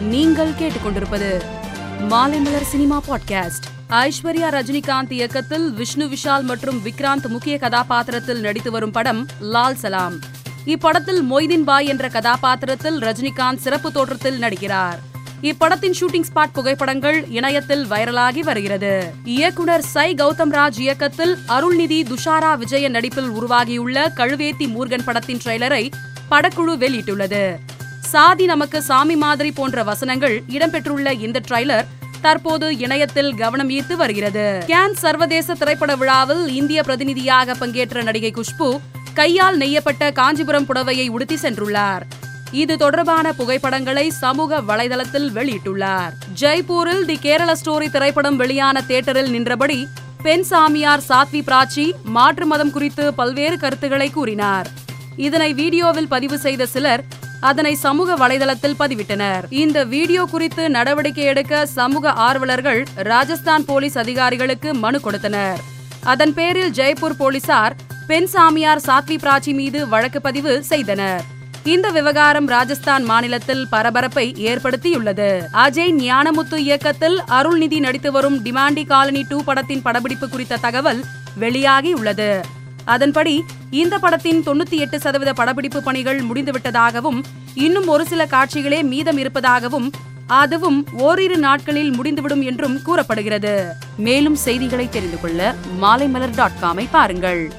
[0.00, 1.40] நீங்கள் கேட்டுக்கொண்டிருப்பது
[2.08, 3.66] Maalaimalar cinema podcast.
[3.90, 10.18] Aishwarya Rajinikanth இயக்கத்தில் விஷ்ணு விஷால் மற்றும் விக்ராந்த் முக்கிய கதாபாத்திரத்தில் நடித்து வரும் படம் லால் சலாம்.
[10.66, 14.98] இப்படத்தில் மொய்தீன் பாய் என்ற கதாபாத்திரத்தில் ரஜினிகாந்த் சிறப்பு தோற்றத்தில் நடிக்கிறார்.
[15.42, 19.12] இப்படத்தின் ஷூட்டிங் ஸ்பாட் புகைப்படங்கள் இணையத்தில் வைரலாகி வருகிறது.
[19.24, 25.90] இயக்குனர் சை கௌதம் ராஜ் இயக்கத்தில் அருள்நிதி துஷாரா விஜய நடிப்பில் உருவாகியுள்ள கழுவேத்தி மூர்கன் படத்தின் ட்ரெய்லரை
[26.30, 27.56] படக்குழு வெளியிட்டுள்ளது.
[28.12, 31.88] சாதி நமக்கு சாமி மாதிரி போன்ற வசனங்கள் இடம்பெற்றுள்ள இந்த ட்ரைலர்
[32.24, 34.46] தற்போது இணையத்தில் கவனம் ஈர்த்து வருகிறது.
[34.70, 38.68] கேன் சர்வதேச திரைப்பட விழாவில் இந்திய பிரதிநிதியாக பங்கேற்ற நடிகை குஷ்பு
[39.18, 42.04] கையால் நெய்யப்பட்ட காஞ்சிபுரம் புடவையை உடுத்தி சென்றுள்ளார்.
[42.62, 46.12] இது தொடர்பான புகைப்படங்களை சமூக வலைதளத்தில் வெளியிட்டுள்ளார்.
[46.40, 49.80] ஜெய்ப்பூரில் தி கேரள ஸ்டோரி திரைப்படம் வெளியான தியேட்டரில் நின்றபடி
[50.26, 54.68] பெண் சாமியார் சாத்வி பிராச்சி மாற்று மதம் குறித்து பல்வேறு கருத்துக்களை கூறினார்.
[55.28, 57.02] இதனை வீடியோவில் பதிவு செய்த சிலர்
[57.48, 59.44] அதனை சமூக வலைதளத்தில் பதிவிட்டனர்.
[59.62, 62.80] இந்த வீடியோ குறித்து நடவடிக்கை எடுக்க சமூக ஆர்வலர்கள்
[63.10, 65.60] ராஜஸ்தான் போலீஸ் அதிகாரிகளுக்கு மனு கொடுத்தனர்.
[66.12, 71.22] அதன் பேரில் ஜெய்ப்பூர் போலீசார் பெண் சாமியார் சாத்வி பிராச்சி மீது வழக்கு பதிவு செய்தனர்.
[71.64, 75.28] இந்த விவகாரம் ராஜஸ்தான் மாநிலத்தில் பரபரப்பை ஏற்படுத்தியுள்ளது.
[75.64, 81.02] அஜய் ஞானமுத்து இயக்கத்தில் அருள்நிதி நடித்து வரும் டிமாண்டி காலனி டூ படத்தின் படப்பிடிப்பு குறித்த தகவல்
[81.40, 82.30] வெளியாகியுள்ளது.
[82.84, 83.34] அதன்படி
[83.70, 87.22] இந்த படத்தின் தொண்ணூத்தி எட்டு சதவீத படப்பிடிப்பு பணிகள் முடிந்துவிட்டதாகவும்
[87.54, 89.90] இன்னும் ஒரு சில காட்சிகளே மீதம் இருப்பதாகவும்
[90.26, 93.72] அதுவும் ஓரிரு நாட்களில் முடிந்துவிடும் என்றும் கூறப்படுகிறது.
[93.96, 97.52] மேலும் செய்திகளை தெரிந்து கொள்ள மாலைமலர் டாட் காமை பாருங்கள்.